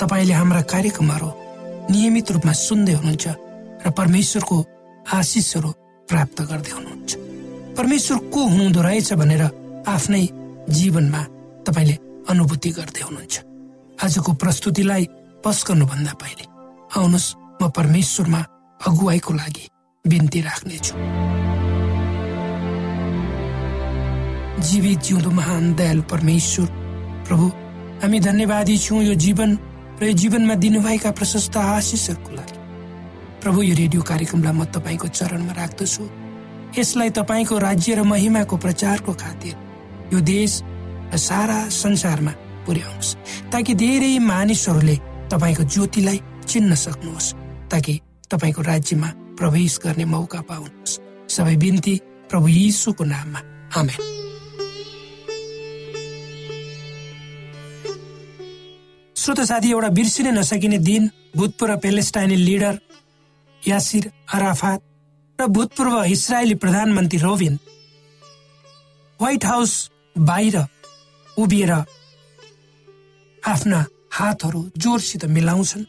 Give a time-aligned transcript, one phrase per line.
[0.00, 1.28] तपाईँले हाम्रा कार्यक्रमहरू
[1.92, 3.26] नियमित रूपमा सुन्दै हुनुहुन्छ
[3.84, 4.56] र परमेश्वरको
[5.12, 5.70] आशिषहरू
[6.08, 7.10] प्राप्त गर्दै हुनुहुन्छ।
[7.76, 9.42] परमेश्वर को हुनुहुँदो रहेछ भनेर
[9.86, 10.24] आफ्नै
[10.76, 11.22] जीवनमा
[11.66, 11.96] तपाईँले
[12.32, 13.34] अनुभूति गर्दै हुनुहुन्छ।
[14.04, 15.04] आजको प्रस्तुतिलाई
[15.44, 16.44] पस गर्नुभन्दा पहिले
[16.96, 17.28] आउनुहोस्
[17.60, 18.40] म परमेश्वरमा
[18.80, 19.64] अगुवाईको लागि
[20.04, 20.94] बिन्ती राख्नेछु।
[24.64, 26.68] जीवित जिउँदो महान दयालु परमेश्वर
[27.28, 27.46] प्रभु
[28.00, 29.50] हामी धन्यवादी छौँ यो जीवन
[30.00, 32.56] र यो जीवनमा दिनुभएका प्रशस्त आशिषहरूको लागि
[33.44, 36.04] प्रभु यो रेडियो कार्यक्रमलाई म तपाईँको चरणमा राख्दछु।
[36.72, 39.54] यसलाई तपाईँको राज्य र महिमाको प्रचारको खातिर
[40.12, 40.52] यो देश
[41.12, 42.32] र सारा संसारमा
[42.64, 43.14] पुर्याउनुहोस्
[43.52, 44.96] ताकि धेरै मानिसहरूले
[45.28, 47.34] तपाईँको ज्योतिलाई चिन्न सक्नुहोस्
[47.68, 51.94] ताकि तपाईँको राज्यमा प्रवेश गर्ने मौका पाउनुहोस्। सबै बिन्ती
[52.30, 53.40] प्रभु यीशुको नाममा।
[53.76, 54.19] आमेन।
[59.20, 62.76] श्रोत साथी एउटा बिर्सिन नसकिने दिन भूतपूर्व पेलेस्टाइनी लिडर
[63.62, 64.80] यासिर अराफात
[65.38, 67.58] र भूतपूर्व इसरायली प्रधानमन्त्री रोबिन
[69.20, 69.72] व्हाइट हाउस
[70.16, 70.56] बाहिर
[71.36, 71.72] उभिएर
[73.42, 75.84] आफ्ना हातहरू जोरसित मिलाउँछन्।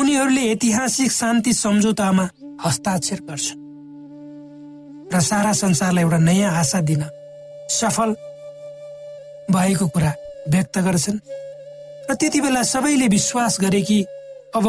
[0.00, 2.28] उनीहरूले ऐतिहासिक शान्ति सम्झौतामा
[2.64, 3.64] हस्ताक्षर गर्छन्
[5.12, 7.02] र सारा संसारलाई एउटा नयाँ आशा दिन
[7.80, 8.10] सफल
[9.52, 10.12] भएको कुरा
[10.48, 11.18] व्यक्त गर्छन्।
[12.10, 14.02] र त्यति बेला सबैले विश्वास गरे कि
[14.54, 14.66] अब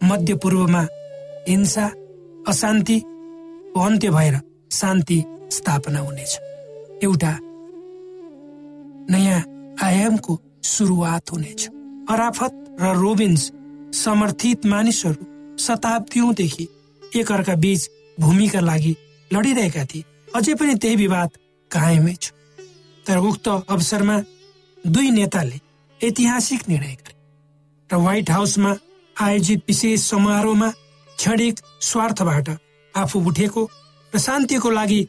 [0.00, 0.82] मध्य पूर्वमा
[1.48, 1.86] हिंसा
[2.48, 4.36] अशान्तिको अन्त्य भएर
[4.72, 5.18] शान्ति
[5.50, 6.32] स्थापना हुनेछ।
[7.02, 7.32] एउटा
[9.10, 9.40] नयाँ
[9.82, 11.68] आयामको सुरुवात हुनेछ।
[12.10, 13.50] अराफत र रोबिन्स
[13.94, 16.68] समर्थित मानिसहरू शताब्दीदेखि
[17.16, 17.88] एकअर्का बीच
[18.20, 18.94] भूमिका लागि
[19.30, 20.04] लडिरहेका थिए।
[20.34, 21.30] अझै पनि त्यही विवाद
[21.70, 22.32] कायमै छ।
[23.06, 24.16] तर उक्त अवसरमा
[24.84, 25.58] दुई नेताले
[26.02, 27.18] ऐतिहासिक निर्णय गरे
[27.90, 28.72] र व्हाइट हाउसमा
[29.16, 30.68] आयोजित विशेष समारोहमा
[31.18, 32.48] क्षणिक स्वार्थबाट
[32.94, 33.64] आफू उठेको
[34.12, 35.00] र शान्तिको लागि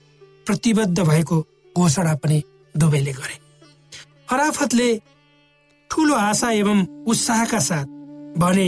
[0.48, 1.40] प्रतिबद्ध भएको
[1.76, 2.42] घोषणा पनि
[2.76, 3.38] दुवैले गरे।
[4.32, 4.90] अराफतले
[5.90, 7.86] ठुलो आशा एवं उत्साहका साथ
[8.38, 8.68] भने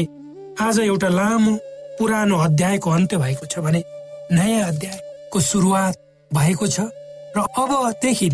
[0.61, 1.55] आज एउटा लामो
[1.99, 3.83] पुरानो अध्यायको अन्त्य भएको छ भने
[4.31, 5.93] नयाँ अध्यायको सुरुवात
[6.31, 6.87] भएको छ
[7.35, 8.29] र अबदेखि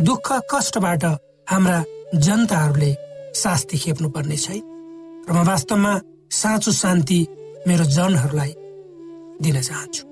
[0.00, 1.04] दुःख कष्टबाट
[1.50, 1.82] हाम्रा
[2.14, 2.92] जनताहरूले
[3.34, 4.62] शास्ति खेप्नु पर्ने छैन
[5.28, 5.92] र म वास्तवमा
[6.30, 7.20] साँचो शान्ति
[7.68, 8.52] मेरो जनहरूलाई
[9.42, 10.02] दिन चाहन्छु।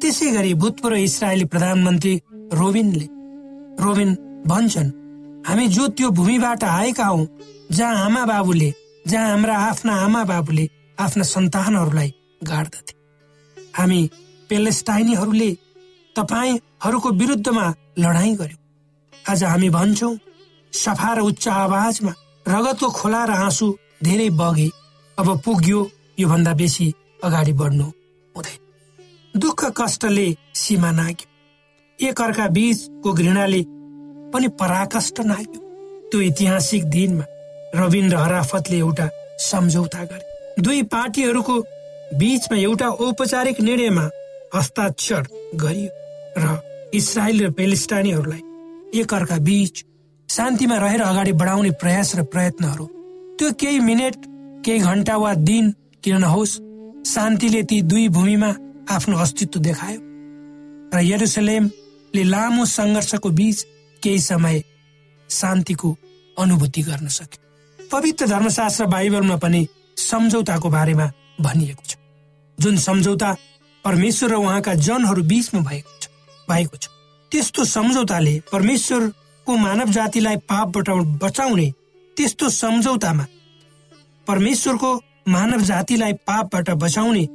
[0.00, 2.14] त्यसै गरी भूतपूर्व इसरायली प्रधानमन्त्री
[2.52, 3.06] रोबिनले
[3.84, 4.10] रोबिन
[4.46, 4.90] भन्छन्
[5.46, 7.26] हामी जो त्यो भूमिबाट आएका हौ
[7.72, 8.72] जहाँ आमा बाबुले
[9.06, 10.68] जहाँ हाम्रा आफ्ना आमा बाबुले
[10.98, 12.10] आफ्ना सन्तानहरूलाई
[12.42, 12.94] गाड्दथे।
[13.78, 14.00] हामी
[14.50, 15.50] पेलेस्टाइनीहरूले
[16.16, 17.66] तपाईँहरूको विरुद्धमा
[17.98, 18.62] लडाईँ गर्यौँ
[19.30, 20.14] आज हामी भन्छौँ
[20.72, 22.12] सफा र उच्च आवाजमा
[22.48, 23.66] रगतको खोला र आँसु
[24.04, 24.68] धेरै बगे।
[25.18, 25.80] अब पुग्यो
[26.18, 26.86] योभन्दा बेसी
[27.24, 27.84] अगाडि बढ्नु
[28.34, 31.28] हुँदैन दुःख कष्टले सीमा नाग्यो।
[31.98, 33.62] एक अर्का बीचको घृणाले
[34.32, 35.60] पनि पराकष्ट नाग्यो।
[36.10, 37.24] त्यो ऐतिहासिक दिनमा
[37.74, 39.08] रविन र हराफतले एउटा
[39.42, 41.56] सम्झौता गरे। दुई पार्टीहरूको
[42.14, 44.06] बीचमा एउटा औपचारिक निर्णयमा
[44.54, 45.22] हस्ताक्षर
[45.62, 45.90] गरियो
[46.38, 46.44] र
[46.94, 49.84] इसरायल र पेलिस्टानीहरूलाई एक अर्का बीच
[50.28, 52.86] शान्तिमा रहेर अगाडि बढाउने प्रयास र प्रयत्नहरू।
[53.38, 54.16] त्यो केही मिनट
[54.64, 55.70] केही घन्टा वा दिन
[56.04, 56.54] किन नहोस्
[57.06, 58.50] शान्तिले ती दुई भूमिमा
[58.90, 60.00] आफ्नो अस्तित्व देखायो।
[60.92, 63.58] र यरुसलेमले लामो सङ्घर्षको बीच
[64.02, 64.62] केही समय
[65.30, 65.96] शान्तिको
[66.36, 67.40] अनुभूति गर्न सक्यो।
[67.90, 69.66] पवित्र धर्मशास्त्र बाइबलमा पनि
[69.96, 71.06] सम्झौताको बारेमा
[71.40, 71.96] भनिएको छ।
[72.58, 73.30] जुन सम्झौता
[73.84, 76.04] परमेश्वर र उहाँका जनहरू बीचमा भएको छ
[76.48, 76.84] भएको छ
[77.32, 78.34] त्यस्तो सम्झौताले
[79.46, 80.88] परमेश्वरको मानव जातिलाई पापबाट
[81.22, 81.70] बचाउने
[82.16, 83.24] त्यस्तो सम्झौतामा
[84.26, 84.90] परमेश्वरको
[85.28, 87.26] मानव जातिलाई पापबाट बचाउने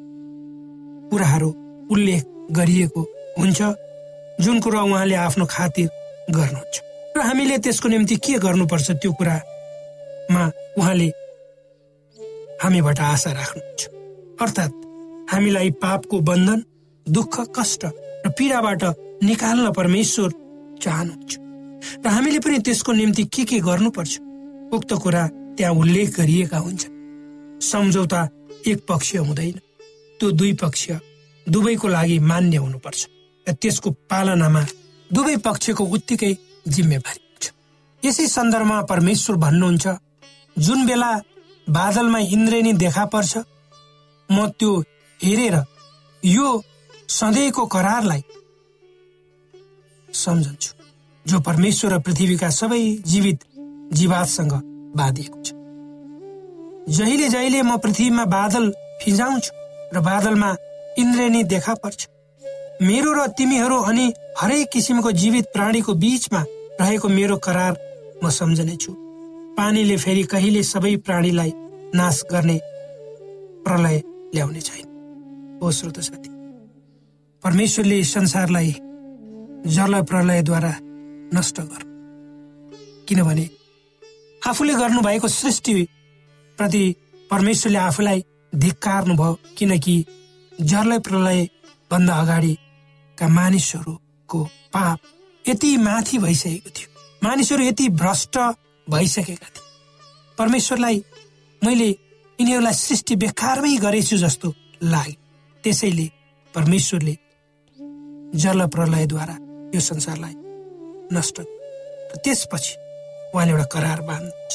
[1.09, 1.49] कुराहरू
[1.91, 3.01] उल्लेख गरिएको
[3.39, 3.61] हुन्छ
[4.43, 5.87] जुन कुरा उहाँले आफ्नो खातिर
[6.35, 6.75] गर्नुहुन्छ।
[7.15, 10.43] र हामीले त्यसको निम्ति के गर्नुपर्छ त्यो कुरामा
[10.77, 11.07] उहाँले
[12.63, 13.81] हामीबाट आशा राख्नुहुन्छ।
[14.41, 14.75] अर्थात्
[15.31, 16.59] हामीलाई पापको बन्धन
[17.07, 17.85] दुःख कष्ट
[18.25, 18.83] र पीडाबाट
[19.23, 20.29] निकाल्न परमेश्वर
[20.83, 21.40] चाहनुहुन्छ।
[22.03, 24.13] र हामीले पनि त्यसको निम्ति के के गर्नुपर्छ?
[24.73, 26.81] उक्त कुरा त्यहाँ उल्लेख गरिएका हुन्छ
[27.61, 28.21] सम्झौता
[28.67, 29.57] एक पक्षीय हुँदैन
[30.19, 30.99] त्यो दुई पक्षीय
[31.47, 33.01] दुवैको लागि मान्य हुनुपर्छ
[33.47, 34.63] र त्यसको पालनामा
[35.09, 36.33] दुवै पक्षको उत्तिकै
[36.67, 37.45] जिम्मेवारी हुन्छ।
[38.03, 39.85] यसै सन्दर्भमा परमेश्वर भन्नुहुन्छ
[40.55, 41.11] जुन बेला
[41.67, 43.37] बादलमा इन्द्रेणी देखा पर्छ
[44.29, 44.71] म त्यो
[45.19, 45.55] हेरेर
[46.23, 46.47] यो
[47.09, 48.21] सधैँको करारलाई
[50.09, 50.80] सम्झन्छु।
[51.25, 53.39] जो परमेश्वर र पृथ्वीका सबै जीवित
[53.93, 54.53] जीवातसँग
[54.97, 55.53] बाँधिएको छ।
[56.89, 58.69] जहिले जहिले म पृथ्वीमा बादल
[59.03, 59.51] फिजाउँछु
[59.93, 60.55] र बादलमा
[60.97, 62.07] इन्द्रेणी देखा पर्छ।
[62.81, 66.43] मेरो र तिमीहरू अनि हरेक किसिमको जीवित प्राणीको बीचमा
[66.81, 67.73] रहेको मेरो करार
[68.23, 68.91] म सम्झनेछु।
[69.57, 71.51] पानीले फेरि कहिले सबै प्राणीलाई
[71.95, 72.59] नाश गर्ने
[73.65, 74.01] प्रलय
[74.33, 74.87] ल्याउने छैन।
[75.61, 76.29] हो श्रोत साथी
[77.43, 78.71] परमेश्वरले संसारलाई
[79.67, 80.73] जल प्रलयद्वारा
[81.33, 81.83] नष्ट गर।
[83.09, 83.49] किनभने
[84.47, 85.73] आफूले गर्नुभएको सृष्टि
[86.57, 86.95] प्रति
[87.31, 88.23] परमेश्वरले आफूलाई
[88.55, 90.05] धिक्कार्नु भयो किनकि
[90.61, 91.49] जल प्रलय
[91.91, 94.99] भन्दा अगाडिका मानिसहरूको पाप
[95.45, 96.87] यति माथि भइसकेको थियो।
[97.23, 98.37] मानिसहरू यति भ्रष्ट
[98.87, 99.69] भइसकेका थिए।
[100.37, 101.03] परमेश्वरलाई
[101.61, 105.15] मैले यिनीहरूलाई सृष्टि बेकारमै गरेछु जस्तो लाग्यो।
[105.63, 106.09] त्यसैले
[106.53, 107.17] परमेश्वरले
[108.39, 109.37] जल प्रलयद्वारा
[109.75, 110.33] यो संसारलाई
[111.13, 111.41] नष्ट
[112.23, 112.73] त्यसपछि
[113.33, 114.53] उहाँले एउटा करार बाँध्नुहुन्छ।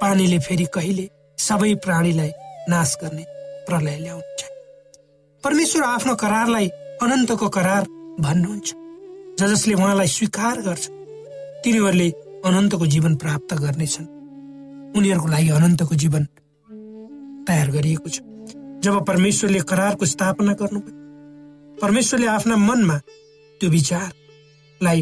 [0.00, 1.08] पानीले फेरि कहिले
[1.38, 2.30] सबै प्राणीलाई
[2.68, 3.24] नाश गर्ने
[3.66, 4.42] प्रलय ल्याउनुहुन्छ।
[5.44, 6.68] परमेश्वर आफ्नो करारलाई
[7.02, 7.82] अनन्तको करार
[8.20, 8.68] भन्नुहुन्छ।
[9.38, 10.84] ज जसले उहाँलाई स्वीकार गर्छ
[11.64, 12.08] तिनीहरूले
[12.44, 14.06] अनन्तको जीवन प्राप्त गर्नेछन्।
[14.96, 16.24] उनीहरूको लागि अनन्तको जीवन
[17.46, 18.20] तयार गरिएको छ।
[18.84, 21.02] जब परमेश्वरले करारको स्थापना गर्नुभयो
[21.82, 22.96] परमेश्वरले आफ्ना मनमा
[23.60, 25.00] त्यो विचारलाई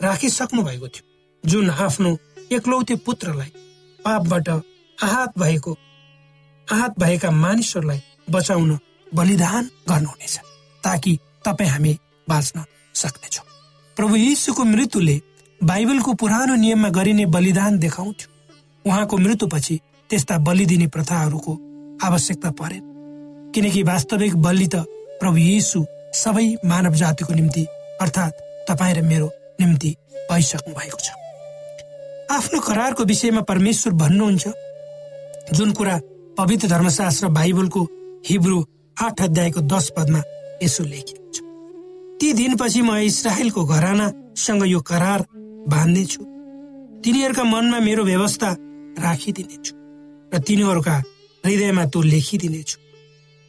[0.00, 1.04] राखिसक्नु भएको थियो।
[1.44, 2.10] जुन आफ्नो
[2.52, 3.50] एकलौते पुत्रलाई
[4.00, 5.72] पापबाट आहत भएको
[6.68, 8.00] आहत भएका मानिसहरूलाई
[8.30, 8.78] बचाउन
[9.14, 10.36] बलिदान गर्नुहुनेछ
[10.82, 11.98] ताकि तपाईँ हामी
[12.28, 13.44] बाँच्न सक्नेछौँ।
[13.96, 15.20] प्रभु यीशुको मृत्युले
[15.60, 18.28] बाइबलको पुरानो नियममा गरिने बलिदान देखाउँथ्यो।
[18.84, 21.52] उहाँको मृत्युपछि त्यस्ता बलि दिने प्रथाहरूको
[22.06, 22.82] आवश्यकता परेन
[23.54, 24.84] किनकि वास्तविक बलि त
[25.20, 25.84] प्रभु यीशु
[26.14, 27.64] सबै मानव जातिको निम्ति
[28.00, 29.28] अर्थात् तपाईँ र मेरो
[29.60, 29.90] निम्ति
[30.30, 31.08] भइसक्नु भएको छ।
[32.30, 34.48] आफ्नो करारको विषयमा परमेश्वर भन्नुहुन्छ
[35.54, 36.00] जुन कुरा
[36.38, 37.82] पवित्र धर्मशास्त्र बाइबलको
[38.26, 38.64] हिब्रू
[38.96, 40.22] आठ अध्यायको दश पदमा
[40.62, 41.40] यसो लेखिएको छ।
[42.20, 45.20] ती दिनपछि म इसरायलको घरानासँग यो करार
[45.68, 46.22] बाँध्नेछु।
[47.04, 48.48] तिनीहरूका मनमा मेरो व्यवस्था
[48.98, 49.72] राखिदिनेछु
[50.34, 50.96] र तिनीहरूका
[51.44, 52.78] हृदयमा त्यो लेखिदिनेछु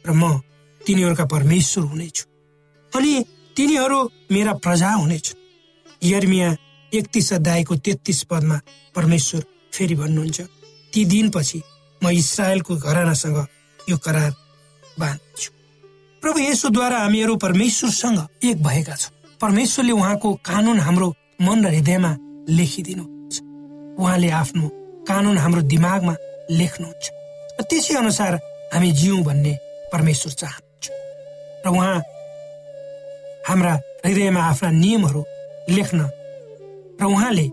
[0.04, 0.40] र म
[0.80, 2.24] तिनीहरूका परमेश्वर हुनेछु।
[2.92, 3.12] अनि
[3.56, 3.98] तिनीहरू
[4.30, 5.36] मेरा प्रजा हुनेछन्।
[6.02, 6.56] यर्मिया
[6.92, 8.60] एकतिस अध्यायको तेत्तिस पदमा
[8.94, 9.42] परमेश्वर
[9.74, 10.40] फेरि भन्नुहुन्छ
[10.92, 11.62] ती दिनपछि
[12.02, 13.38] म इसरायलको घरानासँग
[13.90, 14.30] यो करार
[15.00, 15.50] बाँध्छु।
[16.22, 21.08] प्रभु यसोद्वारा हामीहरू परमेश्वरसँग एक भएका छौँ। परमेश्वरले उहाँको कानुन हाम्रो
[21.42, 22.12] मन र हृदयमा
[22.48, 23.34] लेखिदिनुहुन्छ।
[23.98, 24.68] उहाँले आफ्नो
[25.08, 26.14] कानुन हाम्रो दिमागमा
[26.50, 27.06] लेख्नुहुन्छ।
[27.68, 28.34] त्यसै अनुसार
[28.74, 29.52] हामी जिउँ भन्ने
[29.92, 30.86] परमेश्वर चाहनुहुन्छ।
[31.66, 31.98] र उहाँ
[33.48, 33.74] हाम्रा
[34.06, 35.22] हृदयमा आफ्ना नियमहरू
[35.70, 36.00] लेख्न।
[37.00, 37.46] र उहाँले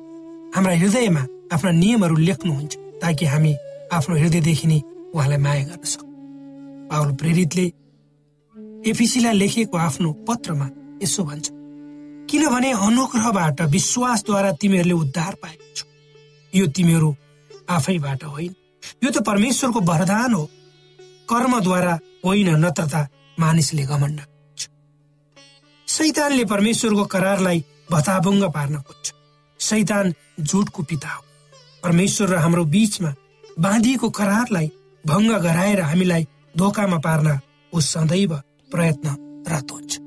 [0.55, 3.55] हाम्रा हृदयमा आफ्ना नियमहरू लेख्नुहुन्छ ताकि हामी
[3.93, 4.79] आफ्नो हृदयदेखि नै
[5.13, 6.09] उहाँलाई माया गर्न सकौँ।
[6.89, 7.65] पावल प्रेरितले
[8.89, 10.67] एफिसीलाई लेखिएको आफ्नो पत्रमा
[11.03, 11.45] यसो भन्छ
[12.29, 15.85] किनभने अनुग्रहबाट विश्वासद्वारा तिमीहरूले उद्धार पाएको छौ।
[16.53, 17.15] यो तिमीहरू
[17.69, 18.53] आफैबाट होइन।
[19.03, 20.43] यो त परमेश्वरको वरदान हो।
[21.29, 21.93] कर्मद्वारा
[22.25, 23.07] होइन नत्र
[23.39, 24.19] मानिसले घमण्ड
[25.87, 27.59] शैतानले परमेश्वरको करारलाई
[27.91, 29.13] भताभुङ्ग पार्न खोज्छ।
[29.59, 31.23] शैतान झुटको पिता हो।
[31.83, 33.13] परमेश्वर र हाम्रो बीचमा
[33.59, 34.71] बाँधिएको करारलाई
[35.03, 36.27] भङ्ग गराएर हामीलाई
[36.57, 37.39] धोकामा पार्न
[37.73, 38.33] ऊ सदैव
[38.71, 39.99] प्रयत्नरत हुन्छ।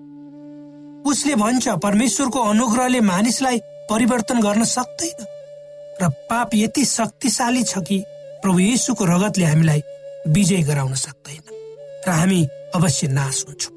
[1.07, 3.59] उसले भन्छ परमेश्वरको अनुग्रहले मानिसलाई
[3.91, 5.27] परिवर्तन गर्न सक्दैन
[6.03, 8.03] र पाप यति शक्तिशाली छ कि
[8.43, 9.83] प्रभु येसुको रगतले हामीलाई
[10.29, 11.45] विजय गराउन सक्दैन
[12.07, 13.73] र हामी अवश्य नाश हुन्छौँ।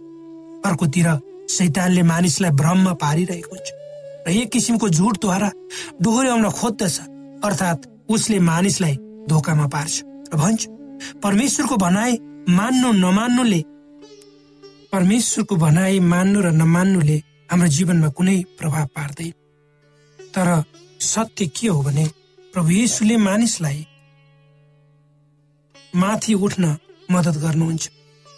[0.65, 1.07] अर्कोतिर
[1.49, 3.69] शैतानले मानिसलाई भ्रममा पारिरहेको हुन्छ।
[4.27, 5.49] र एक किसिमको झुटद्वारा
[6.01, 6.95] डोहोऱ्याउन खोज्दछ
[7.45, 8.95] अर्थात् उसले मानिसलाई
[9.29, 9.93] धोकामा पार्छ।
[10.33, 10.61] र भन्छ
[11.23, 12.13] परमेश्वरको भनाई
[12.49, 13.61] मान्नु नमान्नुले
[14.93, 17.17] परमेश्वरको भनाई मान्नु र नमान्नुले
[17.51, 19.33] हाम्रो जीवनमा कुनै प्रभाव पार्दैन।
[20.19, 20.47] तर
[20.99, 22.05] सत्य के हो भने
[22.53, 23.85] प्रभु येसुले मानिसलाई
[25.95, 26.65] माथि उठ्न
[27.11, 27.83] मद्दत गर्नुहुन्छ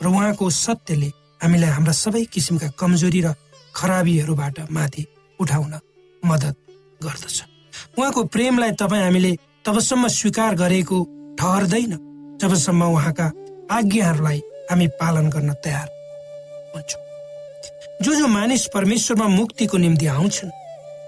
[0.02, 1.10] र उहाँको सत्यले
[1.44, 3.34] हामीलाई हाम्रा सबै किसिमका कमजोरी र
[3.76, 5.04] खराबीहरूबाट माथि
[5.40, 5.74] उठाउन
[6.24, 6.56] मद्दत
[7.04, 7.38] गर्दछ।
[7.98, 9.32] उहाँको प्रेमलाई तपाईँ हामीले
[9.66, 10.98] तबसम्म स्वीकार गरेको
[11.40, 11.94] ठहर्दैन।
[12.42, 13.32] जबसम्म उहाँका
[13.72, 14.40] आज्ञाहरूलाई
[14.72, 15.88] हामी पालन गर्न तयार
[16.76, 17.02] हुन्छौँ।
[18.02, 20.52] जो जो मानिस परमेश्वरमा मुक्तिको निम्ति आउँछन्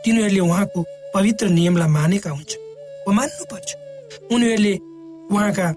[0.06, 0.80] तिनीहरूले उहाँको
[1.14, 2.64] पवित्र नियमलाई मानेका हुन्छन्
[3.08, 3.70] वा मान्नुपर्छ।
[4.32, 4.74] उनीहरूले
[5.32, 5.68] उहाँका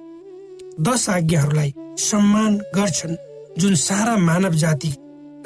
[0.80, 3.16] दश आज्ञाहरूलाई सम्मान गर्छन्
[3.58, 4.92] जुन सारा मानव जाति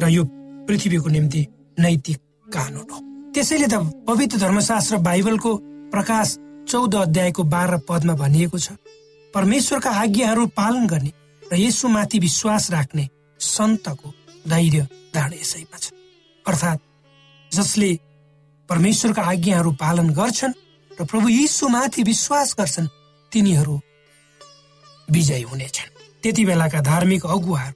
[0.00, 0.24] र यो
[0.68, 1.46] पृथ्वीको निम्ति
[1.80, 2.18] नैतिक
[2.52, 2.98] कानुन हो।
[3.34, 3.74] त्यसैले त
[4.08, 5.50] पवित्र धर्मशास्त्र बाइबलको
[5.92, 6.28] प्रकाश
[6.68, 8.76] चौध अध्यायको बाह्र पदमा भनिएको छ।
[9.34, 11.12] परमेश्वरका आज्ञाहरू पालन गर्ने
[11.42, 13.08] र यसुमाथि विश्वास राख्ने
[13.40, 14.08] सन्तको
[14.48, 15.92] धैर्य धारण यसैमा छ।
[16.44, 16.80] अर्थात्
[17.52, 17.90] जसले
[18.68, 20.58] परमेश्वरका आज्ञाहरू पालन गर्छन्
[20.90, 22.92] र प्रभु यीशुमाथि विश्वास गर्छन्
[23.32, 23.80] तिनीहरू
[25.08, 25.90] विजय हुनेछन्।
[26.22, 27.74] त्यति बेलाका धार्मिक अगुवाहरू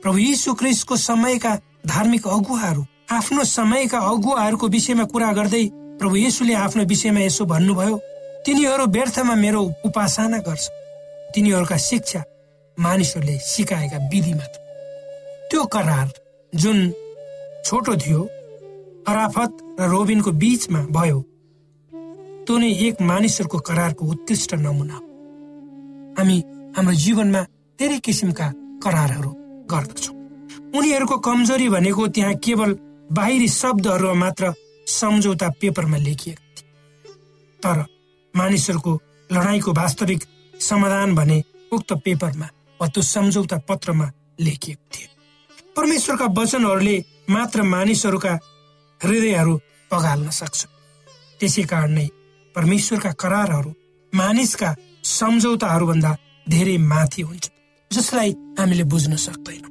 [0.00, 1.52] प्रभु यीशु क्रिस्टको समयका
[1.86, 5.64] धार्मिक अगुवाहरू आफ्नो समयका अगुवाहरूको विषयमा कुरा गर्दै
[6.00, 7.96] प्रभु येसुले आफ्नो विषयमा यसो भन्नुभयो
[8.46, 10.64] तिनीहरू व्यर्थमा मेरो उपासना गर्छ।
[11.34, 12.20] तिनीहरूका शिक्षा
[12.78, 14.58] मानिसहरूले सिकाएका विधि मात्र
[15.50, 16.08] त्यो करार
[16.52, 16.78] जुन
[17.66, 18.22] छोटो थियो
[19.08, 21.20] अराफत र रोबिनको बीचमा भयो
[22.46, 25.06] त्यो नै एक मानिसहरूको करारको उत्कृष्ट नमुना हो।
[26.16, 26.38] हामी
[26.76, 27.42] हाम्रो जीवनमा
[27.78, 28.46] धेरै किसिमका
[28.84, 29.30] करारहरू
[29.72, 30.14] गर्दछौँ।
[30.78, 32.70] उनीहरूको कमजोरी भनेको त्यहाँ केवल
[33.10, 34.52] बाहिरी शब्दहरू मात्र
[34.86, 36.68] सम्झौता पेपरमा लेखिएका थिए
[37.60, 37.84] तर
[38.34, 38.92] मानिसहरूको
[39.30, 40.20] लडाईँको वास्तविक
[40.60, 42.48] समाधान भने उक्त पेपरमा
[42.80, 44.06] वा त्यो सम्झौता पत्रमा
[44.40, 45.08] लेखिएको थियो।
[45.76, 46.96] परमेश्वरका वचनहरूले
[47.30, 48.32] मात्र मानिसहरूका
[49.00, 49.54] हृदयहरू
[49.90, 50.60] पगाल्न सक्छ।
[51.40, 52.06] त्यसै कारण नै
[52.54, 53.70] परमेश्वरका करारहरू
[54.12, 56.16] मानिसका सम्झौताहरूभन्दा
[56.48, 57.44] धेरै माथि हुन्छ
[57.90, 59.64] जसलाई हामीले बुझ्न सक्दैन।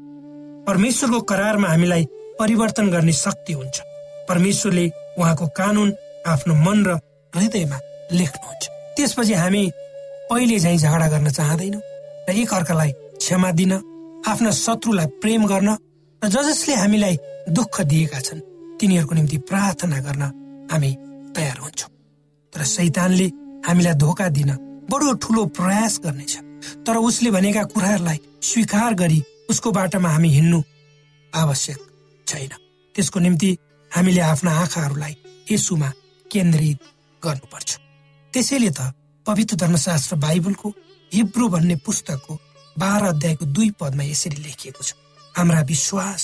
[0.67, 2.05] परमेश्वरको करारमा हामीलाई
[2.41, 3.81] परिवर्तन गर्ने शक्ति हुन्छ।
[4.29, 4.85] परमेश्वरले
[5.17, 5.89] उहाँको कानुन
[6.27, 6.91] आफ्नो मन र
[7.33, 7.77] हृदयमा
[8.11, 8.63] लेख्नुहुन्छ
[8.97, 9.63] त्यसपछि हामी
[10.29, 11.81] पहिले झैँ झगडा गर्न चाहँदैनौँ
[12.29, 13.73] र एक अर्कालाई क्षमा दिन
[14.27, 15.69] आफ्ना शत्रुलाई प्रेम गर्न
[16.21, 17.17] र ज जसले हामीलाई
[17.57, 18.41] दुःख दिएका छन्
[18.79, 20.23] तिनीहरूको निम्ति प्रार्थना गर्न
[20.71, 20.91] हामी
[21.35, 21.89] तयार हुन्छौँ।
[22.53, 23.27] तर सैतानले
[23.67, 24.51] हामीलाई धोका दिन
[24.89, 26.33] बडो ठुलो प्रयास गर्नेछ।
[26.85, 30.63] तर उसले भनेका कुराहरूलाई स्वीकार गरी उसको बाटोमा हामी हिँड्नु
[31.33, 31.79] आवश्यक
[32.31, 32.53] छैन।
[32.95, 33.49] त्यसको निम्ति
[33.91, 35.15] हामीले आफ्ना आँखाहरूलाई
[35.51, 35.89] यसुमा
[36.31, 36.79] केन्द्रित
[37.23, 37.69] गर्नुपर्छ।
[38.33, 38.93] त्यसैले त
[39.25, 40.69] पवित्र धर्मशास्त्र बाइबलको
[41.11, 42.33] हिब्रू भन्ने पुस्तकको
[42.75, 44.93] बाह्र अध्यायको दुई पदमा यसरी लेखिएको छ।
[45.35, 46.21] हाम्रा विश्वास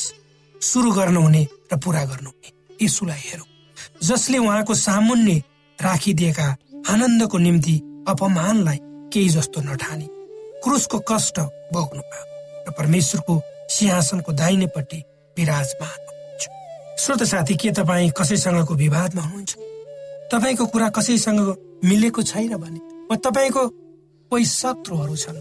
[0.62, 1.44] सुरु गर्नुहुने
[1.74, 2.50] र पुरा गर्नुहुने।
[2.82, 3.48] यीशुलाई हेरौँ।
[4.04, 5.38] जसले उहाँको सामुन्ने
[5.80, 6.48] राखिदिएका
[6.90, 7.76] आनन्दको निम्ति
[8.08, 8.80] अपमानलाई
[9.14, 10.08] केही जस्तो नठानी।
[10.64, 11.40] क्रुसको कष्ट
[11.74, 12.02] भोग्नु
[12.68, 13.34] र परमेश्वरको
[13.70, 15.00] सिंहासनको दाहिनेपट्टि
[15.38, 19.56] विराजमान श्रोत साथी के तपाईँ कसैसँगको विवादमा हुनुहुन्छ?
[20.32, 23.68] तपाईँको कुरा कसैसँग मिलेको छैन भने वा तपाईँको
[24.32, 25.40] कोही शत्रुहरू छन्?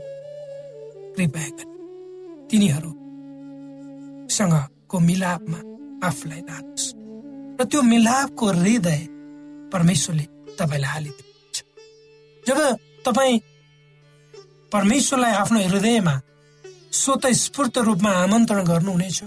[1.17, 5.59] कृपया गरी तिनीहरूसँगको मिलापमा
[6.07, 6.95] आफूलाई लानुहोस्
[7.61, 9.07] र त्यो मिलापको हृदय
[9.73, 10.27] परमेश्वरले
[10.61, 11.63] तपाईँलाई हालिदिनुहुन्छ
[12.45, 12.59] जब
[13.07, 13.41] तपाईँ
[14.73, 16.21] परमेश्वरलाई आफ्नो हृदयमा
[17.01, 19.23] स्वत स्फूर्त रूपमा आमन्त्रण गर्नुहुनेछ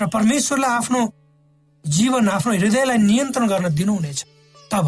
[0.00, 1.00] र परमेश्वरलाई आफ्नो
[1.84, 4.24] जीवन आफ्नो हृदयलाई नियन्त्रण गर्न दिनुहुनेछ।
[4.70, 4.86] तब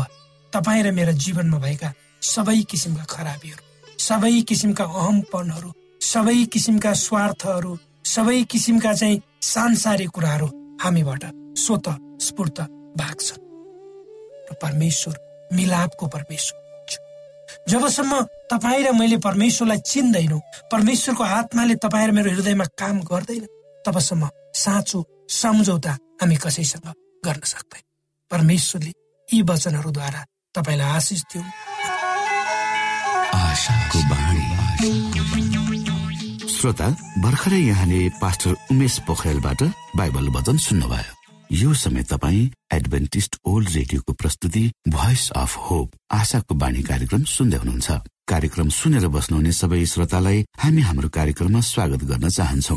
[0.52, 3.62] तपाईँ र मेरा जीवनमा भएका सबै किसिमका खराबीहरू
[3.98, 5.70] सबै किसिमका अहमपनहरू
[6.02, 7.72] सबै किसिमका स्वार्थहरू
[8.04, 10.46] सबै किसिमका चाहिँ सांसारिक कुराहरू
[10.82, 11.24] हामीबाट
[11.58, 11.88] स्वत
[12.22, 12.60] स्फूर्त
[12.96, 13.44] भाग्छन्
[14.50, 15.14] र परमेश्वर
[15.52, 16.60] मिलापको परमेश्वर
[17.68, 18.20] जबसम्म
[18.50, 20.40] तपाईँ र मैले परमेश्वरलाई चिन्दैनौँ
[20.72, 23.46] परमेश्वरको आत्माले तपाईँ र मेरो हृदयमा काम गर्दैन
[23.84, 26.86] तबसम्म साँचो सम्झौता हामी कसैसँग
[27.24, 27.82] गर्न सक्दैन।
[28.30, 28.92] परमेश्वरले
[29.28, 31.44] यी वचनहरूद्वारा तपाईँलाई आशिष दिउँ
[36.52, 36.88] श्रोता
[37.22, 39.62] भर्खरै यहाँले पास्टर उमेश पोखरेलबाट
[39.96, 41.12] बाइबल वचन सुन्नुभयो।
[41.50, 47.90] यो समय तपाईँ एडभेन्टिस्ट ओल्ड रेडियोको प्रस्तुति भोइस अफ होप आशाको बाणी कार्यक्रम सुन्दै हुनुहुन्छ।
[48.28, 52.76] कार्यक्रम सुनेर बस्नुहुने सबै श्रोतालाई हामी हाम्रो कार्यक्रममा स्वागत गर्न चाहन्छौ।